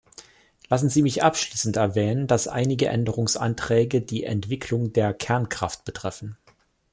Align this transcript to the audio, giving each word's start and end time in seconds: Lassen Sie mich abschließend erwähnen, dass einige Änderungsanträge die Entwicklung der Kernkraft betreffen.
Lassen 0.67 0.89
Sie 0.89 1.03
mich 1.03 1.21
abschließend 1.21 1.77
erwähnen, 1.77 2.25
dass 2.25 2.47
einige 2.47 2.87
Änderungsanträge 2.87 4.01
die 4.01 4.23
Entwicklung 4.23 4.93
der 4.93 5.13
Kernkraft 5.13 5.85
betreffen. 5.85 6.37